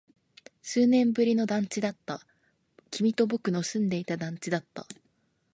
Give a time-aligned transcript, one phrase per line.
[0.63, 2.25] 数年ぶりの団地だった。
[2.89, 4.87] 君と僕の住んでいた団地だった。